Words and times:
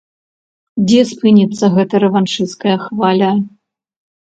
Дзе 0.87 1.01
спыніцца 1.09 1.65
гэтая 1.77 2.01
рэваншысцкая 2.05 2.75
хваля? 2.87 3.31